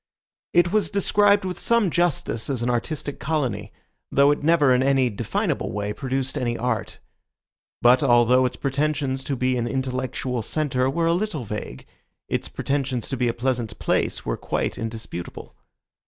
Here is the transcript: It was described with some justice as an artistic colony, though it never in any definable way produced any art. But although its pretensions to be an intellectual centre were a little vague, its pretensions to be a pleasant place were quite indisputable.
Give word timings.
It 0.51 0.71
was 0.71 0.89
described 0.89 1.45
with 1.45 1.59
some 1.59 1.91
justice 1.91 2.49
as 2.49 2.63
an 2.63 2.71
artistic 2.71 3.19
colony, 3.19 3.71
though 4.11 4.31
it 4.31 4.41
never 4.41 4.73
in 4.73 4.81
any 4.81 5.11
definable 5.11 5.71
way 5.71 5.93
produced 5.93 6.39
any 6.39 6.57
art. 6.57 6.97
But 7.83 8.01
although 8.01 8.47
its 8.47 8.55
pretensions 8.55 9.23
to 9.25 9.35
be 9.35 9.55
an 9.57 9.67
intellectual 9.67 10.41
centre 10.41 10.89
were 10.89 11.05
a 11.05 11.13
little 11.13 11.43
vague, 11.43 11.85
its 12.27 12.47
pretensions 12.47 13.09
to 13.09 13.15
be 13.15 13.27
a 13.27 13.33
pleasant 13.35 13.77
place 13.77 14.25
were 14.25 14.37
quite 14.37 14.75
indisputable. 14.75 15.55